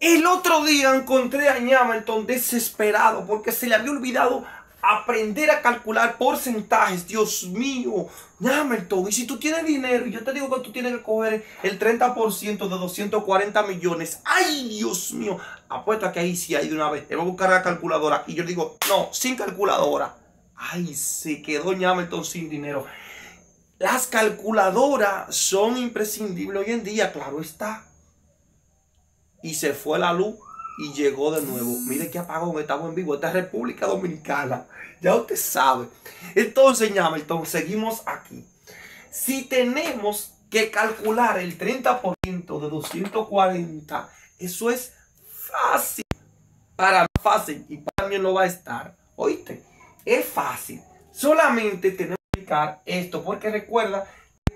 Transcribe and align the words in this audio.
El 0.00 0.24
otro 0.26 0.64
día 0.64 0.94
encontré 0.94 1.48
a 1.48 1.56
Hamilton 1.56 2.24
desesperado 2.24 3.26
porque 3.26 3.50
se 3.50 3.66
le 3.66 3.74
había 3.74 3.90
olvidado 3.90 4.44
aprender 4.80 5.50
a 5.50 5.60
calcular 5.60 6.18
porcentajes. 6.18 7.04
Dios 7.08 7.48
mío, 7.48 8.06
Hamilton, 8.40 9.08
y 9.08 9.12
si 9.12 9.26
tú 9.26 9.40
tienes 9.40 9.66
dinero 9.66 10.06
yo 10.06 10.22
te 10.22 10.32
digo 10.32 10.54
que 10.54 10.60
tú 10.62 10.70
tienes 10.70 10.92
que 10.92 11.02
coger 11.02 11.44
el 11.64 11.80
30% 11.80 12.58
de 12.58 12.68
240 12.68 13.62
millones, 13.64 14.20
ay 14.24 14.68
Dios 14.68 15.12
mío, 15.14 15.38
apuesto 15.68 16.06
a 16.06 16.12
que 16.12 16.20
ahí 16.20 16.36
sí 16.36 16.54
hay 16.54 16.68
de 16.68 16.76
una 16.76 16.90
vez. 16.90 17.08
Te 17.08 17.16
voy 17.16 17.24
a 17.24 17.28
buscar 17.30 17.50
la 17.50 17.62
calculadora 17.62 18.22
y 18.28 18.34
yo 18.34 18.44
digo, 18.44 18.78
no, 18.88 19.08
sin 19.12 19.34
calculadora. 19.34 20.14
Ay, 20.54 20.94
se 20.94 21.42
quedó 21.42 21.70
Hamilton 21.70 22.24
sin 22.24 22.48
dinero. 22.48 22.86
Las 23.80 24.06
calculadoras 24.06 25.34
son 25.34 25.76
imprescindibles 25.76 26.64
hoy 26.64 26.72
en 26.72 26.84
día, 26.84 27.12
claro 27.12 27.40
está. 27.40 27.87
Y 29.42 29.54
se 29.54 29.72
fue 29.72 29.98
la 29.98 30.12
luz 30.12 30.36
y 30.78 30.92
llegó 30.92 31.30
de 31.30 31.42
nuevo. 31.42 31.76
Mire 31.86 32.10
qué 32.10 32.18
apagón, 32.18 32.58
estamos 32.60 32.88
en 32.88 32.94
vivo. 32.94 33.14
Esta 33.14 33.28
es 33.28 33.34
República 33.34 33.86
Dominicana. 33.86 34.66
Ya 35.00 35.14
usted 35.14 35.36
sabe. 35.36 35.86
Entonces, 36.34 36.96
Hamilton, 36.96 37.46
seguimos 37.46 38.02
aquí. 38.06 38.44
Si 39.10 39.44
tenemos 39.44 40.32
que 40.50 40.70
calcular 40.70 41.38
el 41.38 41.58
30% 41.58 42.60
de 42.60 42.68
240, 42.70 44.10
eso 44.38 44.70
es 44.70 44.92
fácil. 45.26 46.04
Para 46.76 47.06
fácil 47.20 47.66
y 47.68 47.78
para 47.78 48.08
mí 48.08 48.18
no 48.18 48.34
va 48.34 48.42
a 48.42 48.46
estar. 48.46 48.94
Oíste, 49.16 49.62
es 50.04 50.24
fácil. 50.24 50.80
Solamente 51.12 51.90
tenemos 51.90 52.18
que 52.32 52.40
explicar 52.40 52.80
esto 52.86 53.24
porque 53.24 53.50
recuerda, 53.50 54.06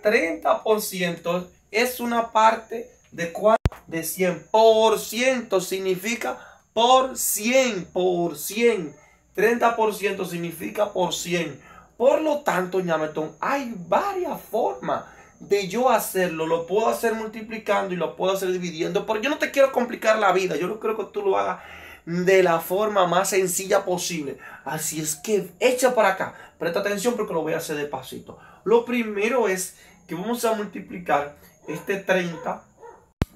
30% 0.03 1.49
es 1.73 2.01
una 2.01 2.31
parte 2.31 2.91
de 3.11 3.33
cuánto 3.33 3.62
de 3.93 4.03
100. 4.03 4.49
Por 4.51 4.99
ciento 4.99 5.61
significa 5.61 6.39
por 6.73 7.17
100, 7.17 7.85
por 7.93 8.37
100. 8.37 8.97
30% 9.37 10.27
significa 10.27 10.93
por 10.93 11.15
100. 11.15 11.61
Por 11.97 12.23
lo 12.23 12.41
tanto, 12.41 12.81
Ñametón, 12.81 13.37
hay 13.39 13.73
varias 13.77 14.41
formas 14.41 15.05
de 15.39 15.69
yo 15.69 15.91
hacerlo. 15.91 16.47
Lo 16.47 16.67
puedo 16.67 16.89
hacer 16.89 17.15
multiplicando 17.15 17.95
y 17.95 17.99
lo 17.99 18.17
puedo 18.17 18.33
hacer 18.33 18.51
dividiendo. 18.51 19.07
Pero 19.07 19.21
yo 19.21 19.31
no 19.31 19.39
te 19.39 19.51
quiero 19.51 19.71
complicar 19.73 20.19
la 20.19 20.33
vida. 20.33 20.57
Yo 20.57 20.67
no 20.67 20.81
creo 20.81 20.97
que 20.97 21.05
tú 21.13 21.23
lo 21.23 21.39
hagas 21.39 21.63
de 22.05 22.43
la 22.43 22.61
forma 22.61 23.07
más 23.07 23.31
sencilla 23.31 23.85
posible. 23.85 24.39
Así 24.65 25.01
es 25.01 25.17
que 25.17 25.51
echa 25.61 25.95
para 25.95 26.09
acá. 26.09 26.35
Presta 26.59 26.81
atención 26.81 27.15
porque 27.15 27.35
lo 27.35 27.43
voy 27.43 27.53
a 27.53 27.59
hacer 27.59 27.77
despacito. 27.77 28.39
Lo 28.65 28.85
primero 28.85 29.49
es 29.49 29.77
que 30.09 30.15
vamos 30.15 30.45
a 30.45 30.55
multiplicar 30.55 31.37
este 31.69 31.97
30 31.97 32.72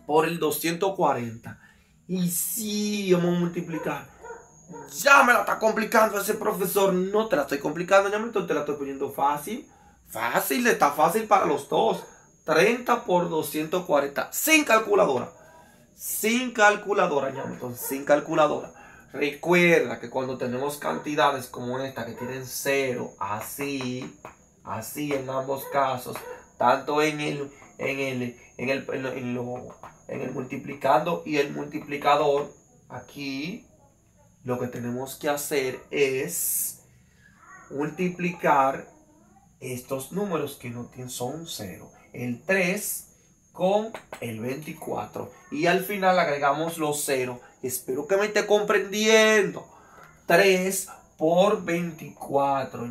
por 0.06 0.26
el 0.26 0.38
240. 0.38 1.60
Y 2.08 2.30
si 2.30 3.12
vamos 3.12 3.36
a 3.36 3.40
multiplicar. 3.40 4.06
Ya 5.00 5.22
me 5.22 5.32
la 5.32 5.40
está 5.40 5.58
complicando 5.58 6.20
ese 6.20 6.34
profesor. 6.34 6.92
No 6.92 7.28
te 7.28 7.36
la 7.36 7.42
estoy 7.42 7.58
complicando, 7.58 8.10
ya 8.10 8.18
me 8.18 8.30
te 8.30 8.54
la 8.54 8.60
estoy 8.60 8.76
poniendo 8.76 9.10
fácil. 9.12 9.68
Fácil, 10.08 10.66
está 10.66 10.92
fácil 10.92 11.24
para 11.24 11.46
los 11.46 11.68
dos. 11.68 12.04
30 12.44 13.04
por 13.04 13.28
240. 13.28 14.32
Sin 14.32 14.64
calculadora. 14.64 15.30
Sin 15.96 16.52
calculadora, 16.52 17.32
ya 17.32 17.44
sin 17.74 18.04
calculadora. 18.04 18.72
Recuerda 19.12 19.98
que 19.98 20.10
cuando 20.10 20.36
tenemos 20.36 20.76
cantidades 20.76 21.46
como 21.46 21.78
esta 21.80 22.04
que 22.04 22.12
tienen 22.12 22.44
cero, 22.44 23.14
así, 23.18 24.18
así 24.62 25.14
en 25.14 25.30
ambos 25.30 25.64
casos, 25.72 26.16
tanto 26.58 27.00
en 27.00 27.20
el, 27.20 27.50
en 27.78 27.98
el, 27.98 28.40
en 28.58 28.68
el, 28.68 29.06
en 29.06 29.34
lo, 29.34 29.74
en 30.08 30.20
el 30.22 30.32
multiplicando 30.32 31.22
y 31.24 31.36
el 31.38 31.52
multiplicador, 31.52 32.52
aquí 32.88 33.66
lo 34.44 34.58
que 34.58 34.68
tenemos 34.68 35.16
que 35.16 35.28
hacer 35.28 35.80
es 35.90 36.82
multiplicar 37.70 38.88
estos 39.60 40.12
números 40.12 40.56
que 40.56 40.70
no 40.70 40.88
son 41.08 41.46
0. 41.46 41.90
El 42.12 42.42
3 42.42 43.06
con 43.52 43.92
el 44.20 44.40
24. 44.40 45.32
Y 45.50 45.66
al 45.66 45.84
final 45.84 46.18
agregamos 46.18 46.78
los 46.78 47.02
0. 47.04 47.40
Espero 47.62 48.06
que 48.06 48.16
me 48.16 48.26
esté 48.26 48.46
comprendiendo. 48.46 49.66
3 50.26 50.88
por 51.16 51.64
24, 51.64 52.88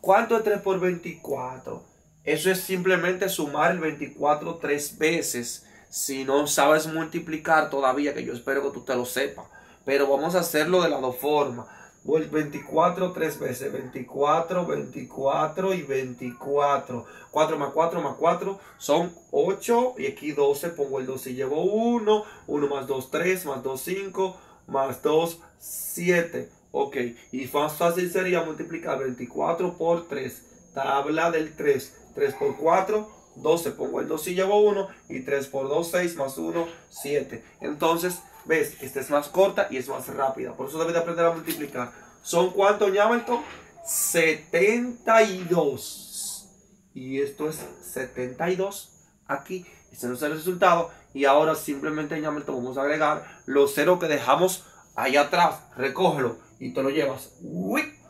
¿Cuánto 0.00 0.36
es 0.36 0.44
3 0.44 0.60
por 0.60 0.80
24? 0.80 1.82
Eso 2.24 2.50
es 2.50 2.60
simplemente 2.60 3.28
sumar 3.28 3.72
el 3.72 3.78
24 3.78 4.56
tres 4.56 4.98
veces. 4.98 5.66
Si 5.90 6.24
no 6.24 6.46
sabes 6.46 6.86
multiplicar 6.86 7.70
todavía, 7.70 8.14
que 8.14 8.24
yo 8.24 8.34
espero 8.34 8.62
que 8.62 8.70
tú 8.70 8.82
te 8.82 8.94
lo 8.94 9.04
sepas. 9.04 9.46
Pero 9.84 10.06
vamos 10.06 10.34
a 10.34 10.40
hacerlo 10.40 10.82
de 10.82 10.90
las 10.90 11.00
dos 11.00 11.16
formas. 11.16 11.66
El 12.06 12.28
24 12.28 13.12
tres 13.12 13.38
veces. 13.38 13.72
24, 13.72 14.66
24 14.66 15.74
y 15.74 15.82
24. 15.82 17.06
4 17.30 17.58
más 17.58 17.70
4 17.72 18.00
más 18.00 18.16
4 18.16 18.58
son 18.78 19.12
8. 19.30 19.94
Y 19.98 20.06
aquí 20.06 20.32
12. 20.32 20.70
Pongo 20.70 21.00
el 21.00 21.06
12 21.06 21.30
y 21.30 21.34
llevo 21.34 21.62
1. 21.62 22.24
1 22.46 22.68
más 22.68 22.86
2, 22.86 23.10
3. 23.10 23.46
Más 23.46 23.62
2, 23.62 23.80
5. 23.80 24.36
Más 24.66 25.02
2, 25.02 25.40
7. 25.58 26.50
Ok. 26.72 26.96
Y 27.32 27.46
más 27.52 27.72
fácil 27.74 28.10
sería 28.10 28.42
multiplicar 28.42 28.98
24 28.98 29.78
por 29.78 30.06
3. 30.06 30.72
Tabla 30.74 31.30
del 31.30 31.56
3. 31.56 31.94
3 32.14 32.34
por 32.34 32.56
4 32.56 33.17
12, 33.42 33.72
pongo 33.72 34.00
el 34.00 34.08
2 34.08 34.28
y 34.28 34.34
llevo 34.34 34.60
1 34.60 34.88
y 35.08 35.20
3 35.20 35.46
por 35.48 35.68
2, 35.68 35.90
6 35.90 36.16
más 36.16 36.38
1, 36.38 36.66
7. 36.90 37.44
Entonces, 37.60 38.20
ves, 38.44 38.80
esta 38.82 39.00
es 39.00 39.10
más 39.10 39.28
corta 39.28 39.68
y 39.70 39.76
es 39.76 39.88
más 39.88 40.06
rápida. 40.08 40.54
Por 40.54 40.68
eso 40.68 40.78
debes 40.78 40.94
de 40.94 41.00
aprender 41.00 41.26
a 41.26 41.32
multiplicar. 41.32 41.92
¿Son 42.22 42.50
cuánto, 42.50 42.88
Ñamelton? 42.88 43.42
72. 43.84 46.48
Y 46.94 47.20
esto 47.20 47.48
es 47.48 47.58
72 47.82 48.90
aquí. 49.26 49.66
Este 49.92 50.06
no 50.06 50.14
es 50.14 50.22
el 50.22 50.32
resultado. 50.32 50.90
Y 51.14 51.24
ahora 51.24 51.54
simplemente, 51.54 52.20
Ñamelton, 52.20 52.56
vamos 52.56 52.76
a 52.76 52.82
agregar 52.82 53.42
los 53.46 53.74
ceros 53.74 53.98
que 53.98 54.08
dejamos 54.08 54.64
ahí 54.94 55.16
atrás. 55.16 55.62
Recógelo 55.76 56.36
y 56.58 56.74
te 56.74 56.82
lo 56.82 56.90
llevas. 56.90 57.30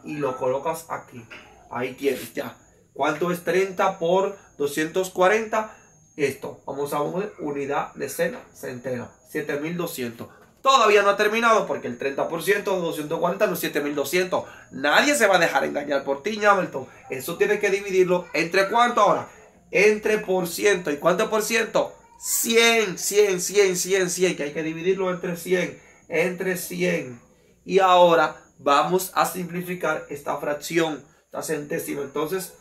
Y 0.05 0.17
lo 0.17 0.37
colocas 0.37 0.87
aquí. 0.89 1.25
Ahí 1.71 1.95
tienes 1.95 2.35
ya. 2.35 2.57
¿Cuánto 2.95 3.31
es 3.31 3.45
30 3.45 3.99
por 3.99 4.37
240? 4.59 5.75
Esto, 6.17 6.61
vamos 6.67 6.93
a 6.93 7.01
una 7.01 7.31
unidad 7.39 7.95
de 7.95 8.09
cena, 8.09 8.41
centena, 8.53 9.11
7200. 9.31 10.29
Todavía 10.61 11.03
no 11.03 11.11
ha 11.11 11.17
terminado 11.17 11.67
porque 11.67 11.87
el 11.87 11.99
30% 11.99 12.65
de 12.65 12.81
240 12.81 13.47
no 13.47 13.55
es 13.55 13.61
7200. 13.61 14.45
Nadie 14.73 15.15
se 15.15 15.29
va 15.29 15.37
a 15.37 15.39
dejar 15.39 15.65
engañar 15.65 16.03
por 16.03 16.23
ti, 16.23 16.45
Hamilton. 16.45 16.87
Eso 17.09 17.37
tiene 17.37 17.61
que 17.61 17.71
dividirlo 17.71 18.27
entre 18.35 18.69
cuánto 18.69 19.01
ahora? 19.01 19.29
Entre 19.71 20.19
por 20.19 20.49
ciento. 20.49 20.91
¿Y 20.91 20.97
cuánto 20.97 21.31
por 21.31 21.43
ciento? 21.43 21.95
100, 22.19 22.99
100, 22.99 23.41
100, 23.41 23.77
100, 23.77 24.11
100. 24.11 24.37
Que 24.37 24.43
hay 24.43 24.53
que 24.53 24.65
dividirlo 24.65 25.11
entre 25.11 25.37
100. 25.37 25.81
Entre 26.09 26.57
100. 26.57 27.21
Y 27.65 27.79
ahora 27.79 28.37
vamos 28.59 29.13
a 29.15 29.25
simplificar 29.27 30.07
esta 30.11 30.37
fracción, 30.39 31.05
esta 31.27 31.43
centésima. 31.43 32.03
Entonces, 32.03 32.55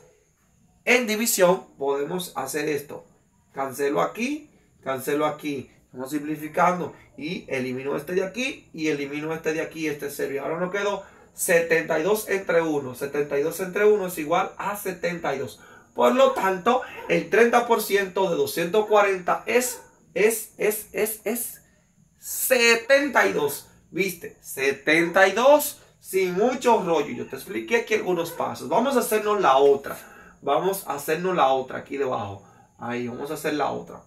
en 0.87 1.05
división 1.05 1.65
podemos 1.77 2.31
hacer 2.35 2.69
esto. 2.69 3.05
Cancelo 3.53 4.01
aquí, 4.01 4.49
cancelo 4.83 5.25
aquí. 5.25 5.69
Vamos 5.91 6.11
simplificando 6.11 6.93
y 7.17 7.45
elimino 7.49 7.97
este 7.97 8.13
de 8.13 8.23
aquí 8.23 8.69
y 8.73 8.87
elimino 8.87 9.33
este 9.33 9.53
de 9.53 9.61
aquí, 9.61 9.87
este 9.87 10.09
serio. 10.09 10.43
Ahora 10.43 10.59
nos 10.59 10.71
quedó 10.71 11.03
72 11.33 12.29
entre 12.29 12.61
1. 12.61 12.95
72 12.95 13.59
entre 13.59 13.85
1 13.85 14.07
es 14.07 14.17
igual 14.17 14.53
a 14.57 14.77
72. 14.77 15.59
Por 15.93 16.15
lo 16.15 16.31
tanto, 16.31 16.81
el 17.09 17.29
30% 17.29 18.29
de 18.29 18.35
240 18.35 19.43
es, 19.45 19.81
es, 20.13 20.53
es, 20.57 20.87
es, 20.93 21.19
es 21.25 21.61
72. 22.17 23.67
¿Viste? 23.91 24.37
72 24.39 25.81
sin 25.99 26.33
mucho 26.33 26.81
rollo. 26.81 27.13
Yo 27.13 27.27
te 27.27 27.35
expliqué 27.35 27.77
aquí 27.77 27.95
algunos 27.95 28.31
pasos. 28.31 28.69
Vamos 28.69 28.95
a 28.95 28.99
hacernos 28.99 29.41
la 29.41 29.57
otra. 29.57 29.97
Vamos 30.41 30.87
a 30.87 30.95
hacernos 30.95 31.35
la 31.35 31.49
otra 31.49 31.79
aquí 31.79 31.97
debajo. 31.97 32.43
Ahí, 32.77 33.07
vamos 33.07 33.31
a 33.31 33.35
hacer 33.35 33.53
la 33.55 33.71
otra. 33.71 34.01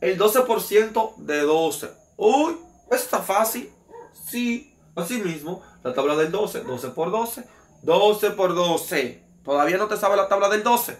El 0.00 0.18
12% 0.18 1.16
de 1.16 1.40
12. 1.40 1.90
Uy, 2.16 2.56
está 2.90 3.20
fácil. 3.20 3.70
Sí, 4.12 4.76
así 4.94 5.18
mismo. 5.18 5.62
La 5.82 5.94
tabla 5.94 6.16
del 6.16 6.30
12. 6.30 6.62
12 6.62 6.88
por 6.88 7.10
12. 7.10 7.44
12 7.82 8.30
por 8.32 8.54
12. 8.54 9.22
¿Todavía 9.44 9.78
no 9.78 9.88
te 9.88 9.96
sabe 9.96 10.16
la 10.16 10.28
tabla 10.28 10.48
del 10.48 10.62
12? 10.62 10.96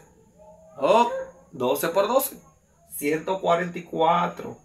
Oh, 0.79 1.11
12 1.53 1.89
por 1.89 2.09
12. 2.09 2.37
144. 2.97 4.59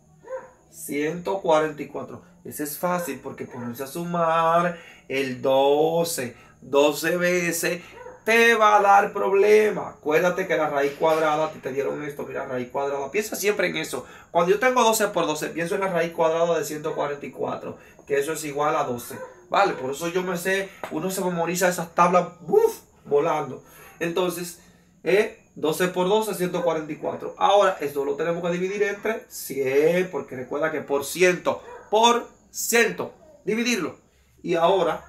144. 0.71 2.21
Ese 2.45 2.63
es 2.63 2.77
fácil 2.77 3.19
porque 3.21 3.45
ponerse 3.45 3.83
a 3.83 3.87
sumar 3.87 4.77
el 5.07 5.41
12. 5.41 6.35
12 6.61 7.17
veces 7.17 7.81
te 8.27 8.55
va 8.55 8.75
a 8.75 8.81
dar 8.81 9.13
problema. 9.13 9.87
Acuérdate 9.87 10.47
que 10.47 10.57
la 10.57 10.69
raíz 10.69 10.91
cuadrada, 10.99 11.49
te 11.49 11.71
dieron 11.71 12.03
esto, 12.03 12.25
mira, 12.27 12.45
raíz 12.45 12.69
cuadrada. 12.69 13.09
Piensa 13.09 13.37
siempre 13.37 13.67
en 13.67 13.77
eso. 13.77 14.05
Cuando 14.31 14.51
yo 14.51 14.59
tengo 14.59 14.83
12 14.83 15.07
por 15.07 15.25
12, 15.25 15.47
pienso 15.51 15.75
en 15.75 15.81
la 15.81 15.87
raíz 15.87 16.11
cuadrada 16.11 16.59
de 16.59 16.65
144, 16.65 17.77
que 18.05 18.19
eso 18.19 18.33
es 18.33 18.43
igual 18.43 18.75
a 18.75 18.83
12. 18.83 19.17
Vale, 19.49 19.75
por 19.75 19.91
eso 19.91 20.09
yo 20.09 20.23
me 20.23 20.35
sé, 20.35 20.67
uno 20.91 21.09
se 21.09 21.23
memoriza 21.23 21.69
esas 21.69 21.95
tablas, 21.95 22.27
¡buf! 22.41 22.81
volando. 23.05 23.63
Entonces, 24.01 24.59
eh, 25.05 25.45
12 25.55 25.87
por 25.87 26.09
12 26.09 26.31
es 26.31 26.37
144. 26.37 27.33
Ahora, 27.37 27.77
esto 27.79 28.03
lo 28.03 28.15
tenemos 28.15 28.43
que 28.43 28.51
dividir 28.51 28.83
entre 28.83 29.23
100, 29.29 30.11
porque 30.11 30.35
recuerda 30.35 30.69
que 30.69 30.81
por 30.81 31.05
ciento, 31.05 31.63
por 31.89 32.27
ciento, 32.51 33.13
dividirlo. 33.45 33.95
Y 34.43 34.55
ahora, 34.55 35.05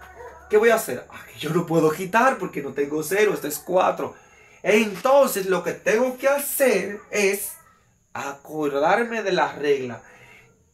¿qué 0.49 0.57
voy 0.57 0.71
a 0.71 0.77
hacer? 0.77 1.07
Ah, 1.11 1.25
yo 1.39 1.51
no 1.51 1.67
puedo 1.67 1.91
quitar 1.91 2.39
porque 2.39 2.63
no 2.63 2.73
tengo 2.73 3.03
0, 3.03 3.33
este 3.35 3.49
es 3.49 3.59
4. 3.59 4.15
Entonces, 4.63 5.47
lo 5.47 5.63
que 5.63 5.73
tengo 5.73 6.17
que 6.19 6.29
hacer 6.29 7.01
es 7.11 7.53
acordarme 8.13 9.23
de 9.23 9.33
la 9.33 9.53
regla. 9.53 10.03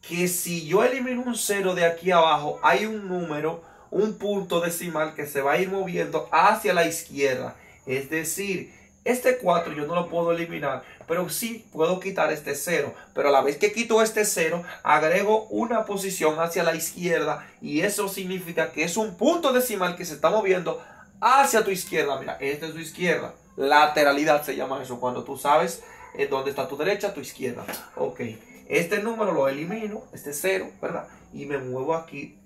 Que 0.01 0.27
si 0.27 0.67
yo 0.67 0.83
elimino 0.83 1.23
un 1.23 1.35
0 1.35 1.75
de 1.75 1.85
aquí 1.85 2.11
abajo, 2.11 2.59
hay 2.63 2.85
un 2.85 3.07
número, 3.07 3.63
un 3.91 4.17
punto 4.17 4.61
decimal 4.61 5.15
que 5.15 5.27
se 5.27 5.41
va 5.41 5.53
a 5.53 5.57
ir 5.59 5.69
moviendo 5.69 6.29
hacia 6.31 6.73
la 6.73 6.87
izquierda. 6.87 7.55
Es 7.85 8.09
decir, 8.09 8.73
este 9.05 9.37
4 9.37 9.73
yo 9.73 9.85
no 9.85 9.93
lo 9.93 10.09
puedo 10.09 10.31
eliminar, 10.31 10.83
pero 11.07 11.29
sí 11.29 11.65
puedo 11.71 11.99
quitar 11.99 12.33
este 12.33 12.55
0. 12.55 12.93
Pero 13.13 13.29
a 13.29 13.31
la 13.31 13.41
vez 13.41 13.57
que 13.57 13.71
quito 13.71 14.01
este 14.01 14.25
0, 14.25 14.63
agrego 14.81 15.43
una 15.51 15.85
posición 15.85 16.39
hacia 16.39 16.63
la 16.63 16.75
izquierda 16.75 17.47
y 17.61 17.81
eso 17.81 18.09
significa 18.09 18.71
que 18.71 18.83
es 18.83 18.97
un 18.97 19.15
punto 19.15 19.53
decimal 19.53 19.95
que 19.95 20.05
se 20.05 20.15
está 20.15 20.31
moviendo 20.31 20.83
hacia 21.21 21.63
tu 21.63 21.69
izquierda. 21.69 22.19
Mira, 22.19 22.37
esta 22.41 22.65
es 22.65 22.73
tu 22.73 22.79
izquierda. 22.79 23.35
Lateralidad 23.55 24.43
se 24.43 24.55
llama 24.55 24.81
eso, 24.81 24.99
cuando 24.99 25.23
tú 25.23 25.37
sabes 25.37 25.83
eh, 26.17 26.27
dónde 26.27 26.49
está 26.49 26.67
tu 26.67 26.75
derecha, 26.75 27.13
tu 27.13 27.21
izquierda. 27.21 27.63
Ok, 27.95 28.21
este 28.67 29.03
número 29.03 29.31
lo 29.31 29.47
elimino, 29.47 30.03
este 30.13 30.33
0, 30.33 30.71
¿verdad? 30.81 31.07
Y 31.31 31.45
me 31.45 31.59
muevo 31.59 31.93
aquí 31.93 32.39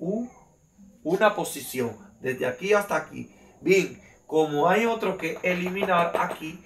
una 1.04 1.36
posición, 1.36 1.98
desde 2.20 2.46
aquí 2.46 2.74
hasta 2.74 2.98
aquí. 2.98 3.34
Bien, 3.62 4.02
como 4.30 4.70
hay 4.70 4.86
otro 4.86 5.18
que 5.18 5.38
eliminar 5.42 6.14
aquí, 6.20 6.64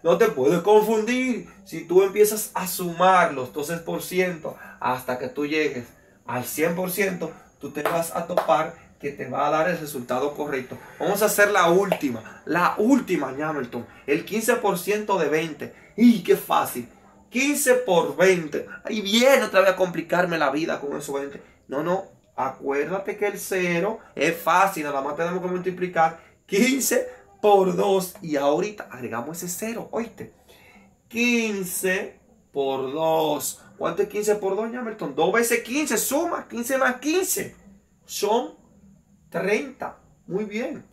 no 0.03 0.17
te 0.17 0.27
puedes 0.29 0.61
confundir 0.61 1.49
si 1.65 1.85
tú 1.85 2.03
empiezas 2.03 2.51
a 2.53 2.67
sumar 2.67 3.33
los 3.33 3.53
12% 3.53 4.55
hasta 4.79 5.17
que 5.17 5.27
tú 5.27 5.45
llegues 5.45 5.85
al 6.25 6.43
100%, 6.43 7.29
tú 7.59 7.71
te 7.71 7.83
vas 7.83 8.15
a 8.15 8.27
topar 8.27 8.75
que 8.99 9.11
te 9.11 9.27
va 9.27 9.47
a 9.47 9.51
dar 9.51 9.69
el 9.69 9.77
resultado 9.77 10.33
correcto. 10.33 10.77
Vamos 10.99 11.21
a 11.21 11.25
hacer 11.25 11.51
la 11.51 11.69
última, 11.69 12.41
la 12.45 12.75
última, 12.77 13.29
Hamilton, 13.29 13.85
el 14.05 14.25
15% 14.25 15.17
de 15.19 15.29
20. 15.29 15.73
¡Y 15.97 16.23
qué 16.23 16.35
fácil! 16.35 16.89
15 17.29 17.73
por 17.75 18.15
20. 18.15 18.67
Ahí 18.83 19.01
viene 19.01 19.43
otra 19.43 19.61
vez 19.61 19.69
a 19.71 19.75
complicarme 19.75 20.37
la 20.37 20.49
vida 20.49 20.79
con 20.79 20.97
esos 20.97 21.13
20. 21.19 21.41
No, 21.67 21.83
no, 21.83 22.05
acuérdate 22.35 23.17
que 23.17 23.27
el 23.27 23.39
0 23.39 23.99
es 24.15 24.37
fácil, 24.37 24.83
nada 24.83 25.01
más 25.01 25.15
tenemos 25.15 25.41
que 25.41 25.47
multiplicar 25.47 26.19
15 26.45 27.16
por 27.41 27.75
2 27.75 28.15
y 28.21 28.35
ahorita 28.35 28.87
agregamos 28.91 29.41
ese 29.41 29.47
0, 29.71 29.89
oíste. 29.91 30.33
15 31.09 32.19
por 32.51 32.91
2. 32.91 33.63
¿Cuánto 33.77 34.01
es 34.01 34.09
15 34.09 34.35
por 34.35 34.55
2, 34.55 34.71
Yamerton? 34.71 35.15
2 35.15 35.33
veces 35.33 35.63
15, 35.63 35.97
suma 35.97 36.47
15 36.47 36.77
más 36.77 36.99
15. 36.99 37.55
Son 38.05 38.55
30. 39.29 39.97
Muy 40.27 40.45
bien. 40.45 40.85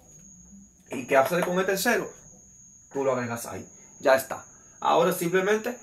¿Y 0.91 1.07
qué 1.07 1.17
haces 1.17 1.45
con 1.45 1.59
este 1.59 1.77
0? 1.77 2.07
Tú 2.93 3.05
lo 3.05 3.13
agregas 3.13 3.47
ahí. 3.47 3.67
Ya 4.01 4.15
está. 4.15 4.45
Ahora 4.81 5.13
simplemente 5.13 5.77